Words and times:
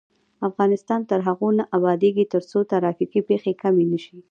افغانستان 0.49 0.99
تر 1.09 1.19
هغو 1.27 1.49
نه 1.57 1.63
ابادیږي، 1.77 2.25
ترڅو 2.33 2.59
ترافیکي 2.71 3.21
پیښې 3.29 3.53
کمې 3.61 3.85
نشي. 3.91 4.15